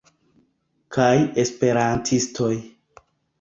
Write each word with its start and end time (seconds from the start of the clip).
kaj 0.97 1.09
esperantistoj. 1.43 2.51